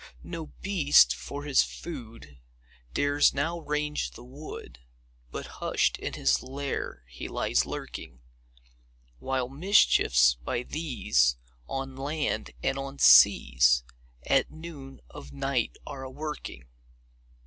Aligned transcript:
No 0.23 0.47
beast, 0.63 1.13
for 1.13 1.43
his 1.43 1.61
food, 1.61 2.39
Dares 2.91 3.35
now 3.35 3.59
range 3.59 4.09
the 4.13 4.23
wood, 4.23 4.79
But 5.29 5.45
hush'd 5.61 5.99
in 5.99 6.13
his 6.13 6.41
lair 6.41 7.03
he 7.07 7.27
lies 7.27 7.67
lurking; 7.67 8.21
While 9.19 9.47
mischiefs, 9.47 10.37
by 10.43 10.63
these, 10.63 11.37
On 11.69 11.95
land 11.95 12.49
and 12.63 12.79
on 12.79 12.97
seas, 12.97 13.83
At 14.25 14.49
noon 14.49 15.01
of 15.11 15.33
night 15.33 15.77
are 15.85 16.01
a 16.01 16.09
working. 16.09 16.67